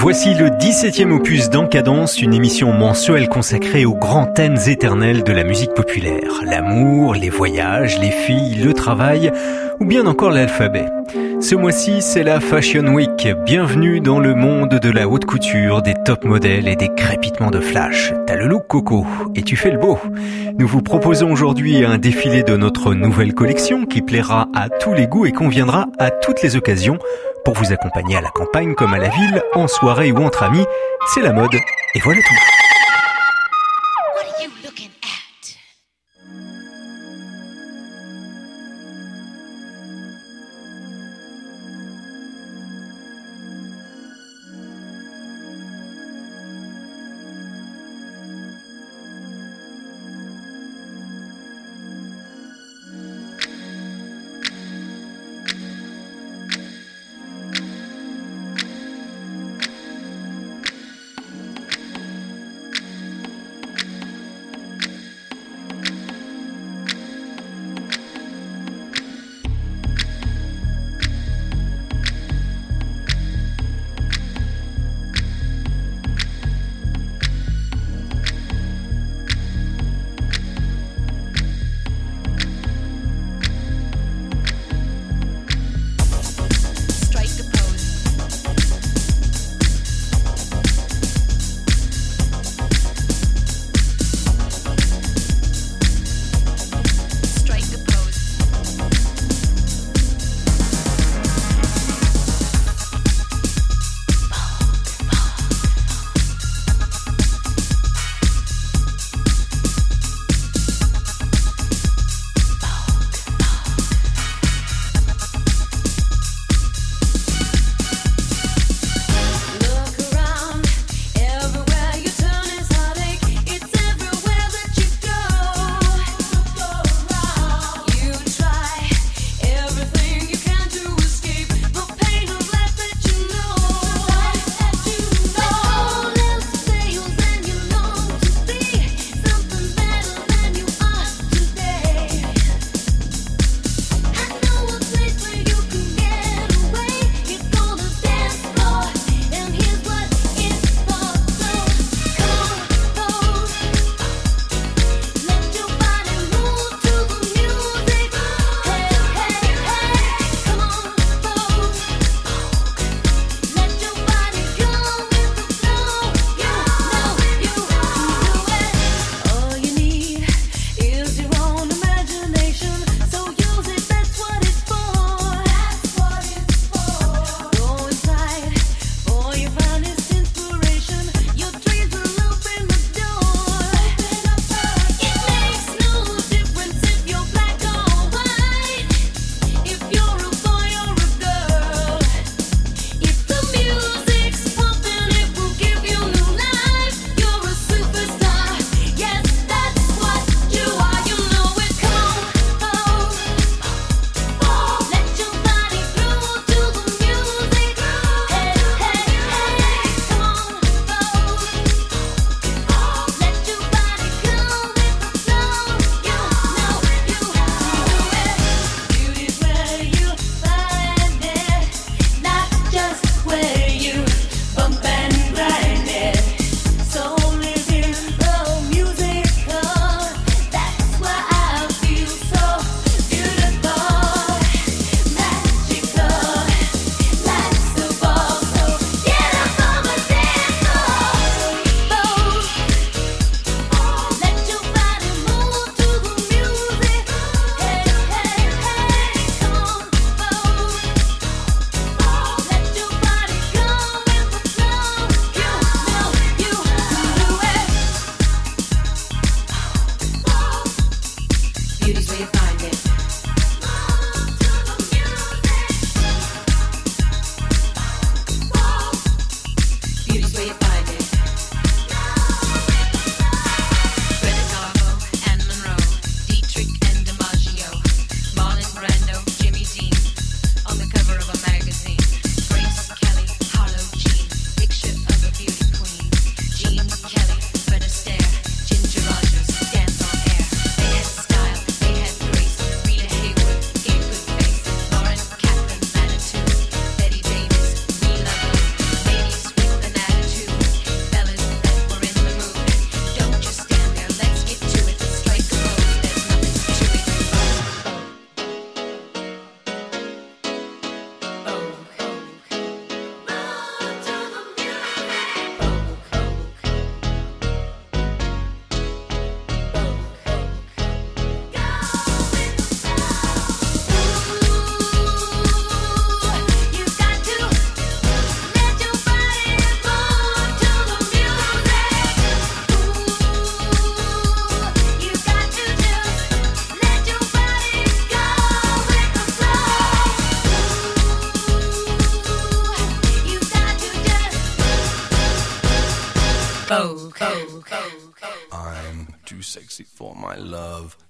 Voici 0.00 0.32
le 0.32 0.50
17e 0.50 1.10
opus 1.10 1.50
d'Encadence, 1.50 2.22
une 2.22 2.32
émission 2.32 2.72
mensuelle 2.72 3.28
consacrée 3.28 3.84
aux 3.84 3.96
grands 3.96 4.26
thèmes 4.26 4.56
éternels 4.68 5.24
de 5.24 5.32
la 5.32 5.42
musique 5.42 5.74
populaire. 5.74 6.44
L'amour, 6.46 7.14
les 7.14 7.30
voyages, 7.30 7.98
les 7.98 8.12
filles, 8.12 8.54
le 8.62 8.74
travail, 8.74 9.32
ou 9.80 9.84
bien 9.84 10.06
encore 10.06 10.30
l'alphabet. 10.30 10.86
Ce 11.40 11.56
mois-ci, 11.56 12.00
c'est 12.00 12.22
la 12.22 12.38
Fashion 12.38 12.94
Week. 12.94 13.28
Bienvenue 13.44 14.00
dans 14.00 14.20
le 14.20 14.36
monde 14.36 14.78
de 14.80 14.90
la 14.90 15.08
haute 15.08 15.24
couture, 15.24 15.82
des 15.82 15.94
top 16.04 16.24
modèles 16.24 16.68
et 16.68 16.76
des 16.76 16.94
crépitements 16.94 17.50
de 17.50 17.60
flash. 17.60 18.12
T'as 18.26 18.36
le 18.36 18.46
look 18.46 18.68
coco 18.68 19.04
et 19.34 19.42
tu 19.42 19.56
fais 19.56 19.72
le 19.72 19.78
beau. 19.78 19.98
Nous 20.58 20.66
vous 20.68 20.82
proposons 20.82 21.32
aujourd'hui 21.32 21.84
un 21.84 21.98
défilé 21.98 22.44
de 22.44 22.56
notre 22.56 22.94
nouvelle 22.94 23.34
collection 23.34 23.84
qui 23.84 24.02
plaira 24.02 24.48
à 24.54 24.68
tous 24.68 24.94
les 24.94 25.08
goûts 25.08 25.26
et 25.26 25.32
conviendra 25.32 25.86
à 25.98 26.10
toutes 26.10 26.42
les 26.42 26.54
occasions 26.54 26.98
pour 27.48 27.64
vous 27.64 27.72
accompagner 27.72 28.14
à 28.14 28.20
la 28.20 28.28
campagne 28.28 28.74
comme 28.74 28.92
à 28.92 28.98
la 28.98 29.08
ville, 29.08 29.42
en 29.54 29.68
soirée 29.68 30.12
ou 30.12 30.18
entre 30.18 30.42
amis. 30.42 30.66
C'est 31.14 31.22
la 31.22 31.32
mode 31.32 31.54
et 31.54 32.00
voilà 32.00 32.20
tout. 32.20 32.57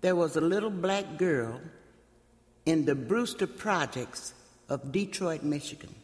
There 0.00 0.16
was 0.16 0.36
a 0.36 0.40
little 0.40 0.70
black 0.70 1.16
girl 1.16 1.60
in 2.66 2.84
the 2.84 2.94
Brewster 2.94 3.46
Projects 3.46 4.34
of 4.68 4.90
Detroit, 4.90 5.44
Michigan. 5.44 5.94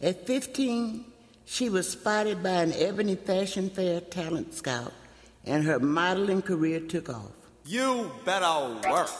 At 0.00 0.26
15, 0.26 1.04
she 1.46 1.68
was 1.68 1.88
spotted 1.88 2.42
by 2.42 2.62
an 2.62 2.72
Ebony 2.72 3.16
Fashion 3.16 3.68
Fair 3.68 4.00
talent 4.00 4.54
scout, 4.54 4.92
and 5.44 5.64
her 5.64 5.80
modeling 5.80 6.42
career 6.42 6.78
took 6.78 7.08
off. 7.08 7.32
You 7.66 8.12
better 8.24 8.78
work. 8.88 9.10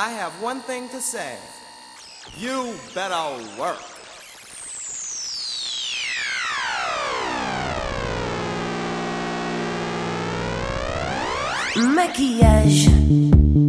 I 0.00 0.10
have 0.10 0.40
one 0.40 0.60
thing 0.60 0.88
to 0.90 1.00
say. 1.00 1.36
You 2.36 2.72
better 2.94 3.18
work. 3.58 3.82
Maquillage. 11.74 13.67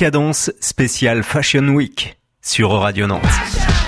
Cadence 0.00 0.50
spéciale 0.60 1.22
Fashion 1.22 1.68
Week 1.68 2.16
sur 2.40 2.70
Radio 2.70 3.06
Nantes. 3.06 3.79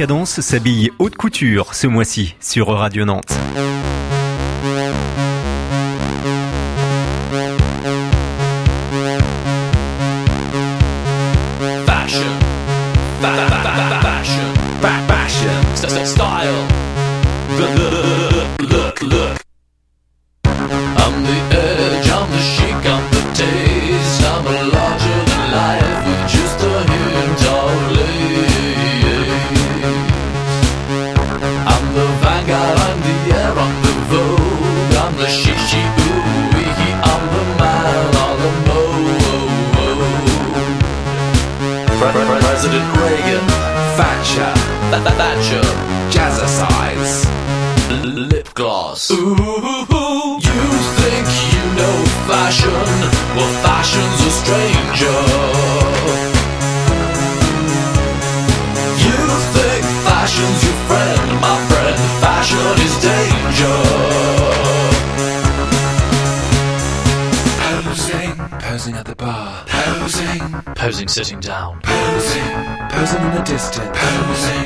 Cadence 0.00 0.40
s'habille 0.40 0.92
haute 0.98 1.14
couture 1.16 1.74
ce 1.74 1.86
mois-ci 1.86 2.34
sur 2.40 2.68
Radio 2.68 3.04
Nantes. 3.04 3.38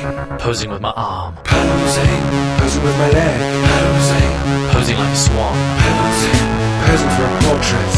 Posing, 0.05 0.69
with 0.69 0.81
my 0.81 0.91
arm. 0.91 1.35
Posing, 1.43 2.21
posing 2.59 2.83
with 2.83 2.95
my 2.97 3.09
leg. 3.09 3.39
Posing, 3.65 4.31
posing 4.69 4.97
like 4.97 5.09
a 5.09 5.15
swan. 5.15 5.57
Posing, 5.81 6.41
posing 6.85 7.09
for 7.15 7.25
a 7.25 7.33
portrait. 7.41 7.93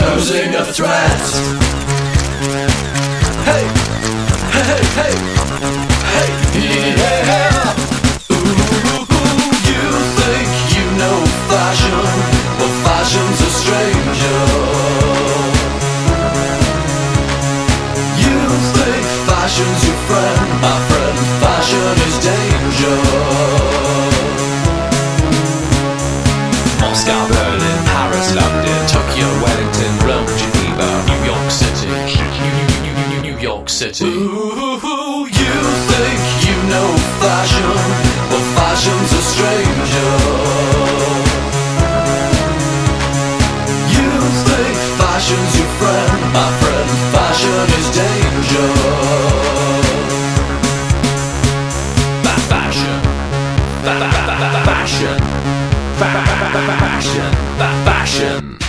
Posing 0.00 0.54
a 0.54 0.64
threat. 0.64 1.24
Hey, 3.44 3.64
hey, 4.56 4.80
hey, 4.96 5.14
hey, 6.14 6.30
yeah. 6.96 7.76
Ooh, 8.32 8.48
you 9.68 9.84
think 10.16 10.48
you 10.72 10.86
know 10.96 11.18
fashion? 11.52 12.00
Well, 12.58 12.72
fashion's 12.80 13.43
fashion's 19.44 19.84
your 19.86 20.00
friend, 20.08 20.40
my 20.64 20.76
friend? 20.88 21.16
Fashion 21.44 21.94
is 22.08 22.16
danger. 22.24 22.96
Moscow, 26.80 27.20
Berlin, 27.28 27.80
Paris, 27.92 28.28
London, 28.40 28.80
Tokyo, 28.88 29.28
Wellington, 29.44 29.92
Rome, 30.08 30.32
Geneva, 30.40 30.88
New 31.12 31.20
York 31.28 31.50
City, 31.50 31.92
New, 33.20 33.36
York 33.36 33.68
City. 33.68 34.06
Ooh, 34.06 35.28
you 35.28 35.54
think 35.92 36.20
you 36.46 36.56
know 36.72 36.88
fashion? 37.20 37.76
Well, 38.30 38.46
fashion's 38.56 39.12
a 39.12 39.22
stranger. 39.32 40.12
You 43.92 44.08
think 44.48 44.76
fashion's 44.96 45.52
your 45.58 45.70
friend, 45.76 46.32
my 46.32 46.48
friend? 46.60 46.88
Fashion 47.12 47.66
is 47.78 47.86
danger. 48.00 49.13
fashion, 54.84 55.18
fashion, 55.98 57.32
fashion. 57.86 58.63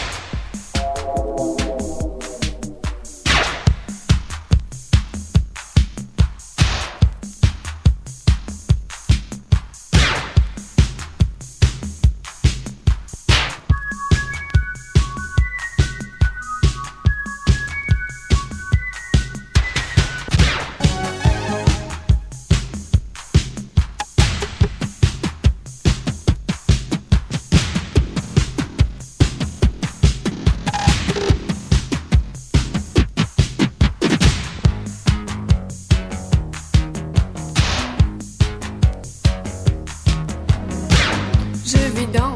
Je 41.66 41.78
vis 41.78 42.08
dans 42.14 42.36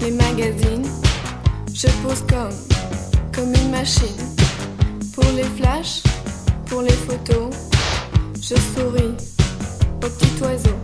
les 0.00 0.10
magazines. 0.10 0.86
Je 1.72 1.86
pose 2.02 2.22
comme, 2.28 2.52
comme 3.34 3.54
une 3.54 3.70
machine. 3.70 4.04
Pour 5.14 5.24
les 5.34 5.44
flashs, 5.44 6.02
pour 6.66 6.82
les 6.82 6.92
photos, 6.92 7.54
je 8.36 8.54
souris 8.54 9.14
au 9.96 10.08
petit 10.08 10.42
oiseau. 10.42 10.83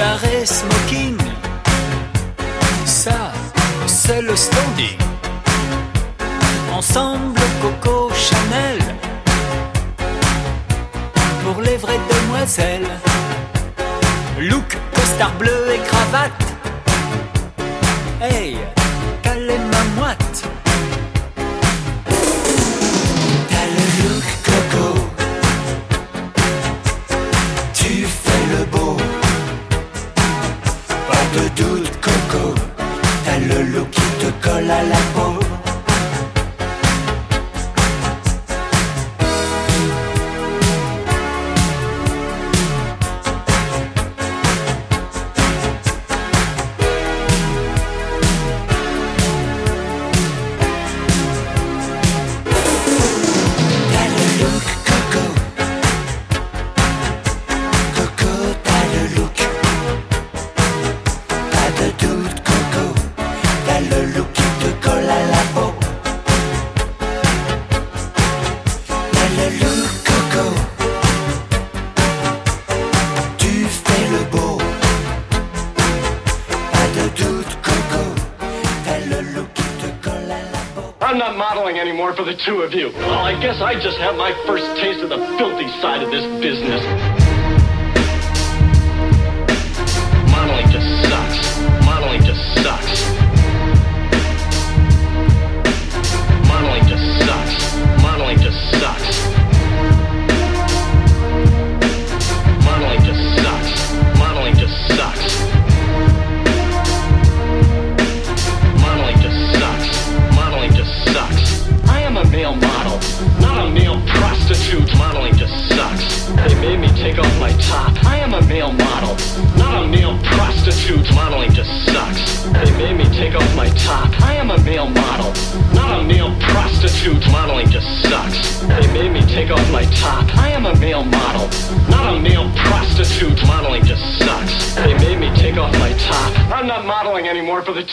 cabaret 0.00 0.46
smoking. 0.46 1.18
Ça, 2.86 3.32
c'est 3.86 4.22
le 4.22 4.34
standing. 4.34 4.98
Ensemble, 6.72 7.40
Coco 7.60 8.10
Chanel. 8.14 8.78
Pour 11.44 11.60
les 11.60 11.76
vraies 11.76 12.00
demoiselles. 12.14 12.90
Look, 14.38 14.78
costard 14.94 15.34
bleu 15.38 15.74
et 15.74 15.80
cravate. 15.88 16.42
Hey! 18.22 18.79
the 82.30 82.36
two 82.44 82.62
of 82.62 82.72
you. 82.72 82.90
Well, 82.94 83.18
I 83.18 83.34
guess 83.40 83.60
I 83.60 83.74
just 83.74 83.98
have 83.98 84.14
my 84.14 84.30
first 84.46 84.64
taste 84.80 85.02
of 85.02 85.08
the 85.08 85.18
filthy 85.36 85.66
side 85.82 86.00
of 86.00 86.12
this 86.12 86.22
business. 86.40 87.09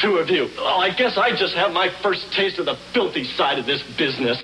two 0.01 0.17
of 0.17 0.29
you. 0.29 0.49
Well, 0.57 0.81
I 0.81 0.89
guess 0.95 1.17
I 1.17 1.31
just 1.31 1.53
had 1.53 1.71
my 1.71 1.89
first 2.01 2.31
taste 2.33 2.59
of 2.59 2.65
the 2.65 2.77
filthy 2.93 3.23
side 3.23 3.59
of 3.59 3.65
this 3.65 3.83
business. 3.97 4.43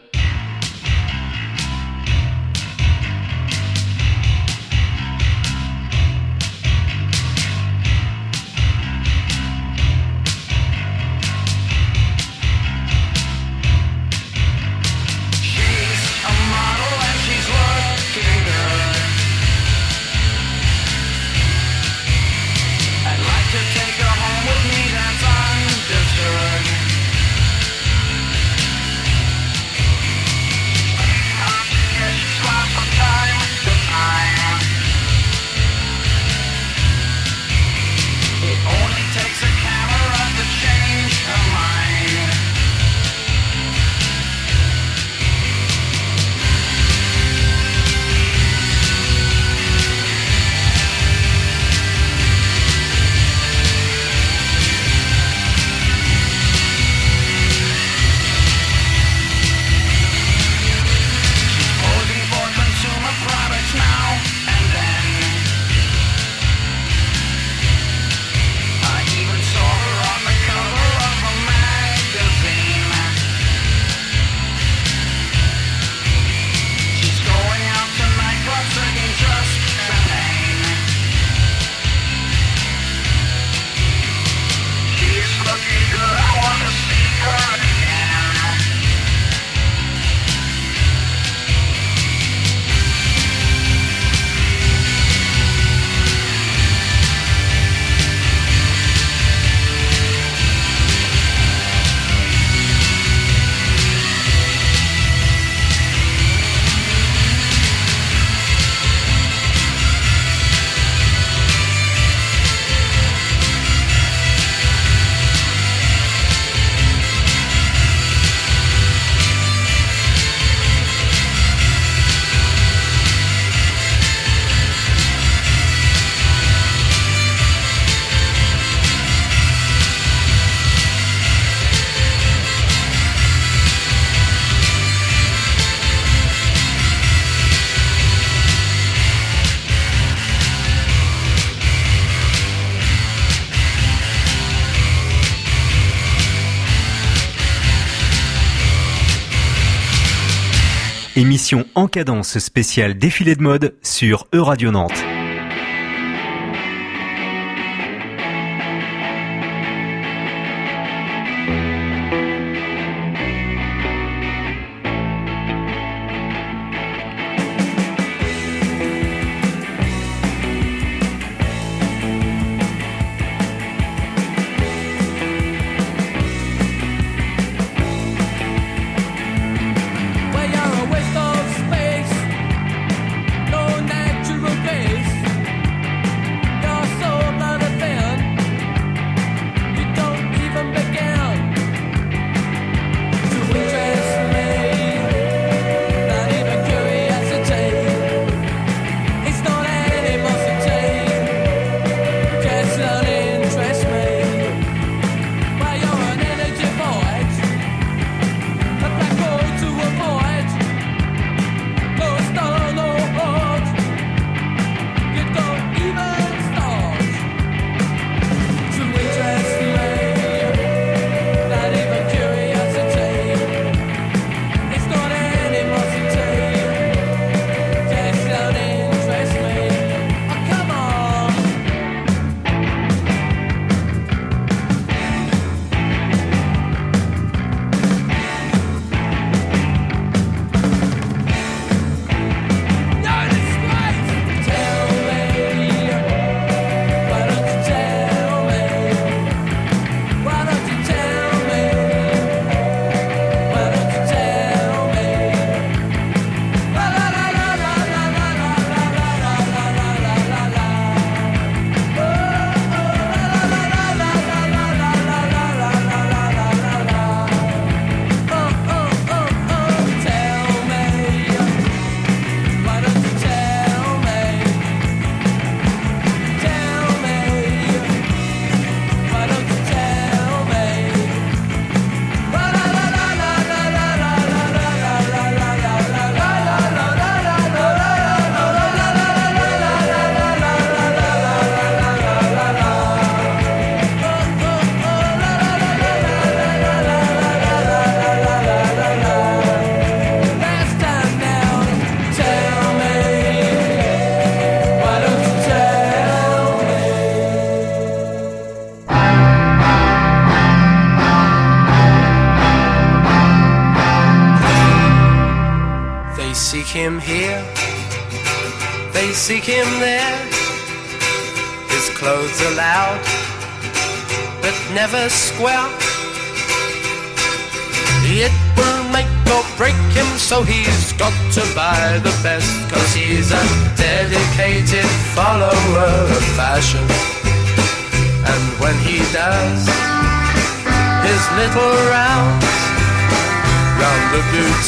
en 151.75 151.87
cadence 151.87 152.39
spéciale 152.39 152.97
défilé 152.97 153.35
de 153.35 153.41
mode 153.41 153.75
sur 153.81 154.27
Euradio 154.33 154.71
Nantes. 154.71 155.12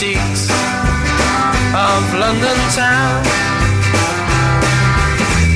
The 0.06 0.18
of 1.74 2.04
London 2.14 2.60
town, 2.78 3.26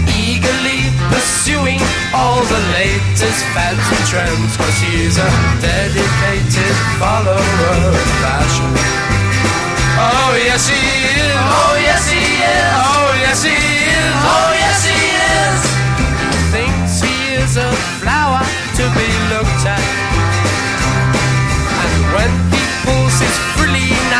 eagerly 0.09 0.89
pursuing 1.13 1.77
all 2.13 2.41
the 2.41 2.61
latest 2.73 3.45
fads 3.53 3.85
and 3.93 4.03
trends, 4.09 4.57
cause 4.57 4.79
he's 4.81 5.17
a 5.17 5.29
dedicated 5.61 6.75
follower 6.97 7.77
of 7.93 8.05
fashion. 8.25 8.71
Oh 10.01 10.33
yes 10.41 10.65
he 10.65 10.81
is, 10.81 11.37
oh 11.37 11.75
yes 11.77 12.09
he 12.09 12.25
is, 12.41 12.73
oh 12.73 13.09
yes 13.21 13.43
he 13.43 13.53
is, 13.53 14.15
oh 14.33 14.51
yes 14.57 14.79
he 14.89 14.99
is. 15.29 15.61
Thinks 16.49 17.01
he 17.05 17.35
is 17.37 17.57
a 17.57 17.69
flower 18.01 18.41
to 18.77 18.83
be 18.97 19.09
looked 19.29 19.65
at. 19.69 19.85
And 21.85 21.95
when 22.17 22.31
he 22.49 22.61
pulls 22.83 23.19
his 23.21 23.48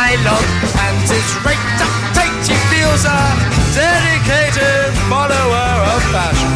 nylon 0.10 0.42
and 0.90 0.98
his 1.06 1.30
raked 1.46 1.82
up 1.86 1.94
tight, 2.18 2.34
he 2.42 2.58
feels 2.74 3.06
a 3.06 3.22
dedicated 3.78 4.90
follower 5.06 5.70
of 5.94 6.02
fashion. 6.10 6.50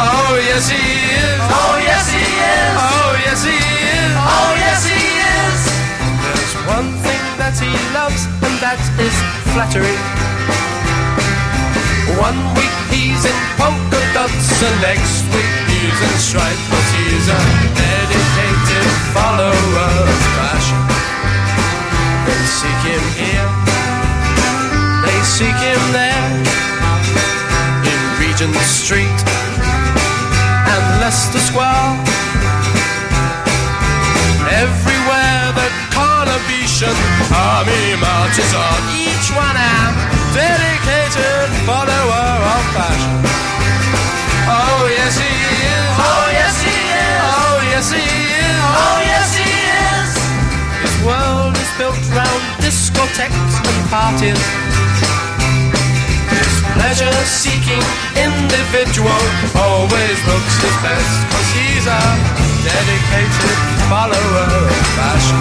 Oh 0.00 0.32
yes 0.40 0.64
he 0.68 0.80
is, 0.80 1.40
oh 1.52 1.76
yes 1.84 2.08
he 2.08 2.24
is, 2.24 2.72
oh 2.80 3.12
yes 3.20 3.40
he 3.44 3.58
is, 3.60 4.12
oh 4.16 4.52
yes 4.64 4.80
he 4.88 5.02
is. 5.44 5.60
There's 6.24 6.54
one 6.72 6.88
thing 7.04 7.22
that 7.36 7.56
he 7.60 7.72
loves, 7.92 8.24
and 8.48 8.54
that 8.64 8.80
is 8.96 9.16
flattery. 9.52 9.96
One 12.16 12.38
week 12.56 12.76
he's 12.88 13.28
in 13.28 13.38
polka 13.60 14.00
dots, 14.16 14.48
and 14.64 14.76
next 14.80 15.20
week 15.36 15.52
he's 15.68 15.98
in 16.00 16.16
stripes. 16.16 16.64
But 16.72 16.86
he's 16.96 17.28
a 17.28 17.40
dedicated 17.76 18.25
him 22.96 23.08
here, 23.12 23.48
they 25.04 25.18
seek 25.22 25.56
him 25.60 25.82
there, 25.92 26.24
in 27.84 28.00
Regent 28.20 28.56
Street 28.64 29.20
and 30.72 30.84
Leicester 31.00 31.38
Square. 31.38 31.92
Everywhere 34.48 35.44
the 35.60 35.68
Carnabetian 35.92 36.96
army 37.32 37.84
marches 38.00 38.52
on, 38.54 38.80
each 38.96 39.28
one 39.36 39.56
a 39.56 39.76
dedicated 40.32 41.48
follower 41.68 42.28
of 42.54 42.62
fashion. 42.72 43.16
Oh 44.48 44.88
yes 44.88 45.18
he 45.18 45.28
is, 45.28 45.92
oh 46.00 46.26
yes 46.32 46.56
he 46.64 46.76
is, 47.04 47.20
oh 47.20 47.58
yes 47.72 47.90
he 47.92 48.00
is, 48.00 48.15
and 53.18 53.88
parties. 53.88 54.36
His 56.28 56.54
pleasure-seeking 56.76 57.80
individual 58.12 59.22
always 59.56 60.18
looks 60.28 60.54
his 60.60 60.76
best, 60.84 61.12
cause 61.32 61.48
he's 61.56 61.86
a 61.88 62.02
dedicated 62.60 63.56
follower 63.88 64.68
of 64.68 64.68
fashion. 65.00 65.40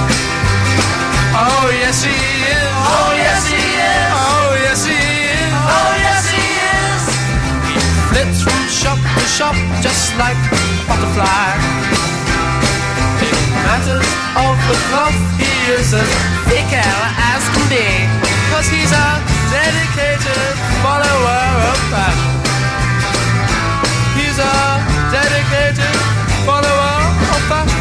Oh 1.36 1.68
yes 1.76 2.00
he 2.00 2.16
is, 2.16 2.72
oh 2.96 3.12
yes 3.20 3.44
he 3.52 3.60
is, 3.60 4.08
oh 4.24 4.56
yes 4.56 4.86
he 4.88 4.96
is, 5.36 5.52
oh 5.68 5.92
yes 6.00 6.24
he 6.32 6.48
is. 6.80 7.04
He 7.68 7.80
flits 8.08 8.40
from 8.40 8.62
shop 8.72 9.00
to 9.04 9.26
shop 9.28 9.56
just 9.84 10.16
like 10.16 10.40
a 10.40 10.64
butterfly. 10.88 12.05
Matters 13.76 14.08
of 14.40 14.56
the 14.72 14.78
cloth, 14.88 15.20
he 15.36 15.52
is 15.74 15.94
as 15.94 16.12
thick 16.48 16.72
as 16.72 17.44
can 17.52 17.68
be, 17.68 17.84
cause 18.50 18.68
he's 18.72 18.88
a 18.88 19.08
dedicated 19.52 20.56
follower 20.80 21.44
of 21.72 21.78
fashion. 21.92 22.36
He's 24.16 24.40
a 24.40 24.56
dedicated 25.12 26.00
follower 26.48 27.04
of 27.36 27.42
fashion. 27.52 27.75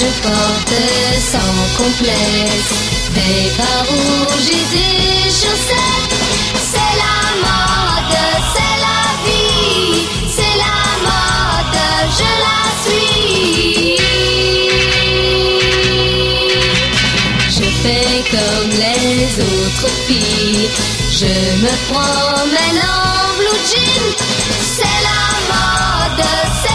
Je 0.00 0.06
porte 0.26 0.76
sans 1.32 1.60
complexe 1.76 2.72
des 3.16 3.40
bas 3.58 3.82
rouges 3.88 4.50
et 4.58 4.66
des 4.74 5.24
chaussettes. 5.40 6.16
C'est 6.72 6.94
la 7.04 7.18
mode, 7.44 8.18
c'est 8.54 8.76
la 8.86 9.02
vie, 9.26 10.00
c'est 10.36 10.56
la 10.64 10.78
mode, 11.06 11.80
je 12.18 12.30
la 12.44 12.60
suis. 12.84 13.96
Je 17.56 17.66
fais 17.82 18.16
comme 18.34 18.70
les 18.84 19.22
autres 19.52 19.90
filles, 20.06 20.68
je 21.20 21.34
me 21.62 21.74
promène 21.90 22.80
en 22.80 23.36
blue 23.36 23.62
jean. 23.70 24.06
C'est 24.76 25.00
la 25.10 25.22
mode, 25.50 26.24
c'est 26.62 26.69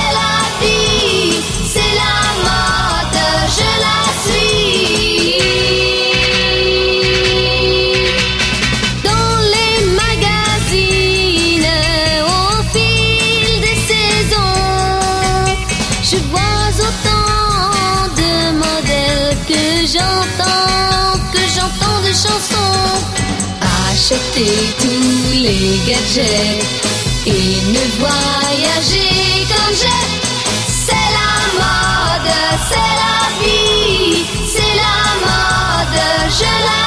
Acheter 24.35 24.75
tous 24.79 25.31
les 25.31 25.79
gadgets 25.87 26.65
et 27.25 27.55
ne 27.71 27.83
voyager 27.99 29.45
comme 29.47 29.73
j'ai. 29.73 30.03
C'est 30.67 31.09
la 31.17 31.35
mode, 31.55 32.31
c'est 32.69 32.93
la 33.01 33.17
vie, 33.41 34.25
c'est 34.45 34.75
la 34.75 34.97
mode, 35.23 35.99
je 36.29 36.43
la 36.43 36.84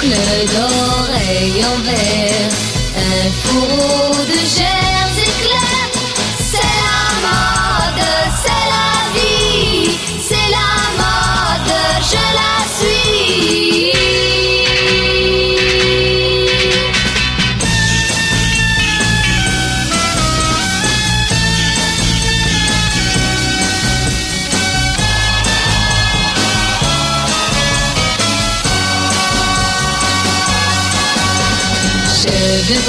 boucles 0.00 0.46
d'oreilles 0.52 1.64
en 1.64 1.78
verre, 1.82 2.50
un 2.96 3.30
fourreau 3.42 4.24
de 4.24 4.38
gers 4.56 4.89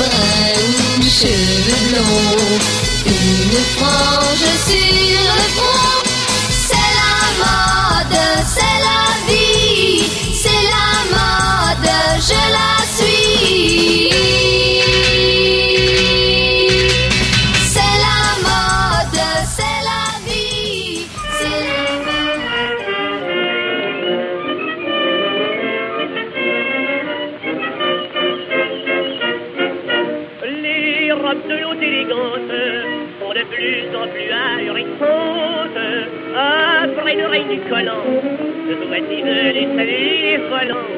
Bruns, 0.02 1.04
cheveux 1.04 1.89
blonds, 1.89 2.60
une 3.06 3.58
frange 3.76 4.47
sur 4.66 5.22
le 5.22 5.41
front. 5.56 6.01
Du 37.72 37.78
colon, 37.78 38.03
voici 38.88 39.22
de 39.24 39.36
les 39.55 39.67
les 39.86 40.38
volants. 40.49 40.89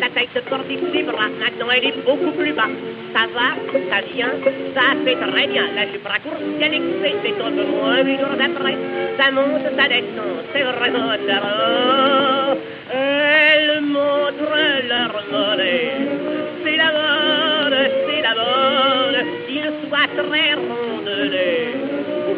La 0.00 0.08
taille 0.08 0.28
se 0.34 0.40
porte 0.40 0.64
ses 0.68 1.02
bras, 1.02 1.28
maintenant 1.28 1.70
elle 1.76 1.84
est 1.84 2.04
beaucoup 2.04 2.32
plus 2.32 2.52
bas. 2.52 2.70
Ça 3.12 3.26
va, 3.34 3.48
ça 3.90 4.00
vient, 4.12 4.32
ça 4.74 4.82
fait 5.04 5.14
très 5.14 5.46
bien. 5.46 5.66
La 5.76 5.86
jupe 5.90 6.06
raccourcie 6.06 6.56
c'est 6.60 7.42
un 7.42 7.50
peu 7.50 7.64
moins 7.64 8.02
huit 8.02 8.18
jours 8.18 8.40
après. 8.48 8.76
Ça 9.18 9.30
monte, 9.30 9.66
ça 9.76 9.88
descend, 9.88 10.36
c'est 10.52 10.62
vraiment 10.62 11.12
charmant. 11.26 12.58
Elles 12.92 13.80
montrent 13.82 14.58
leur 14.88 15.14
monnaie. 15.30 15.92
C'est 16.64 16.76
la 16.76 16.90
mode, 16.98 17.90
c'est 18.06 18.22
la 18.22 18.34
mode, 18.40 19.26
qu'il 19.46 19.70
soit 19.88 20.10
très 20.16 20.54
rondelé. 20.54 21.50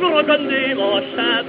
Gros 0.00 0.22
comme 0.24 0.48
des 0.48 0.74
manches 0.74 1.18
à 1.18 1.42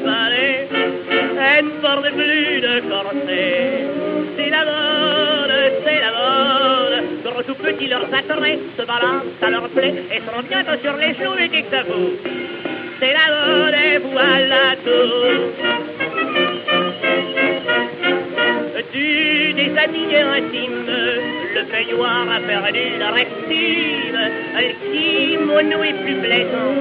plus 2.12 2.62
de 2.62 2.80
corset. 2.90 3.88
C'est 4.36 4.50
la 4.50 4.66
mode, 4.66 5.74
c'est 5.84 6.00
la 6.00 6.12
mode, 6.18 7.24
gros 7.24 7.44
tout 7.44 7.56
petits 7.56 7.88
leurs 7.88 8.14
attraits 8.14 8.60
se 8.78 8.84
balancent 8.84 9.42
à 9.42 9.50
leur 9.50 9.70
plaie 9.70 9.94
et 10.12 10.20
sont 10.20 10.44
bientôt 10.48 10.78
sur 10.84 10.96
les 10.98 11.14
genoux 11.16 11.38
et 11.40 11.50
que. 11.50 11.82
C'est 13.00 13.14
la 13.14 13.28
mode 13.36 13.74
et 13.74 13.98
voilà 14.12 14.76
tout. 14.84 15.28
Du 18.94 19.54
déshabillé 19.54 20.22
intime, 20.22 20.86
le 21.56 21.64
peignoir 21.66 22.26
a 22.36 22.40
perdu 22.40 22.86
leur 22.98 23.18
estime. 23.18 24.20
Le 24.56 24.72
kimono 24.92 25.84
est 25.84 25.98
plus 26.04 26.16
plaisant, 26.16 26.76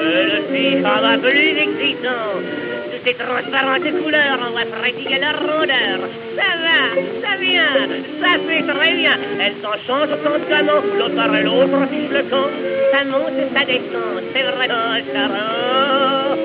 le 0.00 0.38
fifa 0.50 1.00
va 1.00 1.18
plus 1.18 1.54
excitant. 1.66 2.69
Toutes 3.02 3.12
ces 3.12 3.24
transparentes 3.24 4.02
couleurs 4.02 4.38
on 4.46 4.52
va 4.52 4.64
pratiquer 4.66 5.18
leur 5.20 5.38
rondeur. 5.40 6.08
Ça 6.36 6.50
va, 6.60 7.00
ça 7.22 7.36
vient, 7.40 7.88
ça 8.20 8.38
fait 8.46 8.62
très 8.62 8.94
bien. 8.94 9.16
Elles 9.40 9.54
s'en 9.62 9.72
changent 9.86 10.18
constamment, 10.22 10.82
l'autre 10.98 11.14
par 11.14 11.28
l'autre 11.28 11.88
fiche 11.90 12.10
le 12.10 12.22
camp. 12.24 12.50
Ça 12.92 13.04
monte, 13.04 13.40
ça 13.54 13.64
descend, 13.64 14.22
c'est 14.34 14.42
vraiment 14.42 14.98
charmant. 15.12 16.36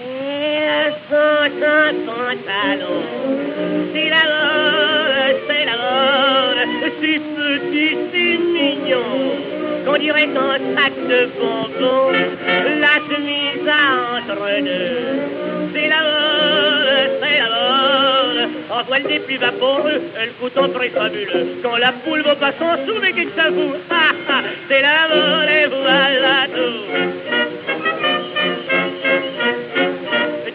Elles 0.00 0.94
sont 1.10 1.64
un 1.66 1.92
pantalon. 2.06 3.02
C'est 3.92 4.08
la 4.08 4.24
mode, 4.32 5.36
c'est 5.46 5.64
la 5.66 5.76
mode, 5.84 6.92
si 7.02 7.18
petit, 7.18 7.96
si 8.12 8.38
mignon, 8.38 9.10
qu'on 9.84 9.98
dirait 9.98 10.24
un 10.24 10.58
sac 10.74 10.94
de 11.06 11.28
bonbons, 11.38 12.12
la 12.80 12.94
chemise 13.08 13.68
à 13.68 14.16
entre 14.16 14.62
deux. 14.62 15.47
C'est 15.74 15.88
la 15.88 16.00
mode, 16.02 17.10
c'est 17.20 17.38
la 17.38 17.48
mode, 17.48 18.50
en 18.70 18.84
toile 18.84 19.02
des 19.04 19.18
plus 19.20 19.38
vaporeux, 19.38 20.00
coûte 20.40 20.56
un 20.56 20.68
prix 20.68 20.90
fabuleux. 20.90 21.58
Quand 21.62 21.76
la 21.76 21.92
poule 21.92 22.22
va 22.22 22.36
pas 22.36 22.52
s'en 22.52 22.76
sous, 22.86 23.00
mais 23.00 23.12
Ah, 23.90 24.12
ah, 24.28 24.42
C'est 24.68 24.82
la 24.82 25.08
mode 25.08 25.48
et 25.48 25.66
voilà 25.66 26.46
tout. 26.54 26.78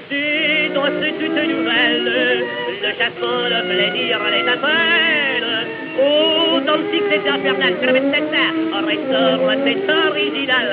Tu 0.10 0.70
danses 0.74 1.06
toute 1.20 1.44
nouvelle, 1.50 2.44
le 2.82 2.90
chasseur 2.98 3.44
de 3.50 3.62
plaisir 3.70 4.20
les 4.32 4.52
appelle. 4.52 5.83
Oh, 5.96 6.60
dans 6.66 6.78
le 6.78 6.86
cycle 6.92 7.30
infernal, 7.30 7.74
répète 7.82 8.04
cette 8.14 8.34
un 8.74 8.86
restaurant, 8.86 9.58
c'est 9.64 9.90
original. 10.10 10.70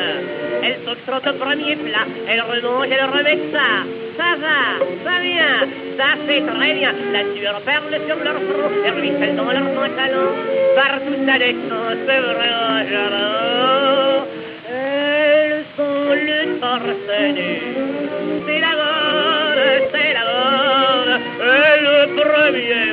Elle 0.62 0.78
s'octroie 0.84 1.18
au 1.18 1.34
premier 1.34 1.76
plat, 1.76 2.06
elle 2.28 2.40
remange, 2.40 2.88
elle 2.90 3.04
remet 3.04 3.38
ça. 3.52 3.84
Ça 4.16 4.30
va, 4.40 4.60
ça 5.04 5.20
vient, 5.22 5.60
ça 5.98 6.16
fait 6.26 6.40
très 6.40 6.72
bien. 6.74 6.92
La 7.12 7.22
sueur 7.34 7.60
perle 7.66 8.00
sur 8.06 8.18
leur 8.24 8.34
front, 8.34 8.70
et 8.86 8.90
ruisselle 8.90 9.36
dans 9.36 9.52
leurs 9.52 9.72
pantalons. 9.74 10.34
Partout 10.74 11.18
ça 11.26 11.38
descend, 11.38 11.98
c'est 12.06 12.20
vraiment. 12.20 12.78
Elles 14.68 15.64
sont 15.76 16.12
le 16.14 16.60
torse 16.60 17.08
nu. 17.34 17.52
C'est 18.46 18.60
la 18.60 18.72
mode, 18.80 19.82
c'est 19.92 20.12
la 20.14 20.24
mode, 20.30 21.20
et 21.42 21.76
le 21.82 21.96
premier 22.16 22.89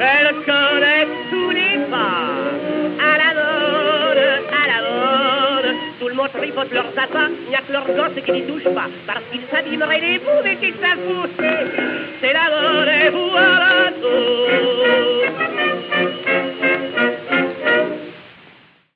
elle 0.00 0.34
connaît 0.44 1.06
tous 1.30 1.50
les 1.50 1.78
pas. 1.90 2.30
À 3.00 3.18
la 3.18 3.30
mode, 3.34 4.18
à 4.50 4.62
la 4.66 4.78
mode, 4.88 5.76
tout 5.98 6.08
le 6.08 6.14
monde 6.14 6.32
tripote 6.36 6.70
leurs 6.72 6.92
appâts. 6.96 7.30
Il 7.44 7.50
n'y 7.50 7.56
a 7.56 7.60
que 7.60 7.72
leurs 7.72 7.86
gosses 7.86 8.24
qui 8.24 8.32
n'y 8.32 8.42
touchent 8.42 8.74
pas. 8.74 8.88
Parce 9.06 9.24
qu'ils 9.30 9.46
s'abîmeraient 9.50 10.00
les 10.00 10.18
bouts 10.18 10.44
et 10.44 10.56
qu'ils 10.56 10.74
s'affousent. 10.74 11.36
C'est 12.20 12.32
la 12.32 12.46
mode 12.50 12.88
et 12.88 13.10
vous 13.10 13.36
à 13.36 13.40
la 13.40 13.70